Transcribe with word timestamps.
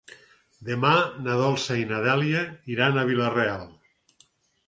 Demà 0.69 0.93
na 1.25 1.33
Dolça 1.41 1.75
i 1.81 1.85
na 1.91 1.99
Dèlia 2.07 2.41
iran 2.77 2.97
a 2.97 3.03
Vila-real. 3.11 3.67